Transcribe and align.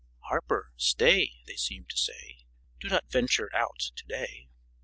"Harper, 0.29 0.71
stay," 0.77 1.31
they 1.45 1.55
seemed 1.55 1.87
to 1.89 1.95
say, 1.95 2.39
"Do 2.79 2.87
not 2.89 3.11
venture 3.11 3.55
out 3.55 3.91
to 3.95 4.05
day." 4.07 4.49